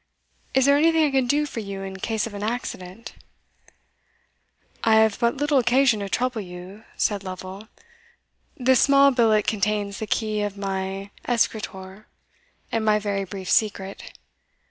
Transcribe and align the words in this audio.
Is 0.55 0.65
there 0.65 0.77
anything 0.77 1.05
I 1.05 1.11
can 1.11 1.27
do 1.27 1.45
for 1.45 1.59
you 1.59 1.83
in 1.83 1.97
case 1.97 2.25
of 2.25 2.33
an 2.33 2.41
accident?" 2.41 3.13
"I 4.83 4.95
have 4.95 5.19
but 5.19 5.37
little 5.37 5.59
occasion 5.59 5.99
to 5.99 6.09
trouble 6.09 6.41
you," 6.41 6.85
said 6.97 7.23
Lovel. 7.23 7.67
"This 8.57 8.79
small 8.79 9.11
billet 9.11 9.45
contains 9.45 9.99
the 9.99 10.07
key 10.07 10.41
of 10.41 10.57
my 10.57 11.11
escritoir, 11.25 12.07
and 12.71 12.83
my 12.83 12.97
very 12.97 13.25
brief 13.25 13.51
secret. 13.51 14.11